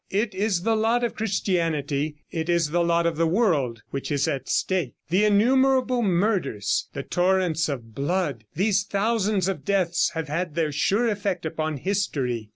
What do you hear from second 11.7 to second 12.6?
history.